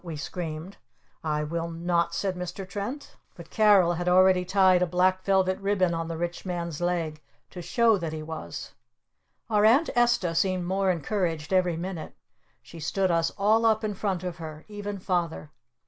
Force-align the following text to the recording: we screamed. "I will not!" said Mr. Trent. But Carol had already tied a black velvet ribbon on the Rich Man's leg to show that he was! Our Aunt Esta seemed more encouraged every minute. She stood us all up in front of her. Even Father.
we 0.03 0.15
screamed. 0.15 0.77
"I 1.23 1.43
will 1.43 1.69
not!" 1.69 2.15
said 2.15 2.35
Mr. 2.35 2.67
Trent. 2.67 3.17
But 3.35 3.51
Carol 3.51 3.93
had 3.93 4.09
already 4.09 4.43
tied 4.43 4.81
a 4.81 4.87
black 4.87 5.23
velvet 5.23 5.59
ribbon 5.59 5.93
on 5.93 6.07
the 6.07 6.17
Rich 6.17 6.43
Man's 6.43 6.81
leg 6.81 7.21
to 7.51 7.61
show 7.61 7.97
that 7.99 8.11
he 8.11 8.23
was! 8.23 8.73
Our 9.47 9.63
Aunt 9.63 9.91
Esta 9.95 10.33
seemed 10.33 10.65
more 10.65 10.89
encouraged 10.89 11.53
every 11.53 11.77
minute. 11.77 12.15
She 12.63 12.79
stood 12.79 13.11
us 13.11 13.29
all 13.37 13.63
up 13.63 13.83
in 13.83 13.93
front 13.93 14.23
of 14.23 14.37
her. 14.37 14.65
Even 14.67 14.97
Father. 14.97 15.51